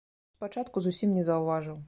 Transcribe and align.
Спачатку 0.37 0.83
зусім 0.87 1.15
не 1.19 1.23
заўважыў. 1.29 1.79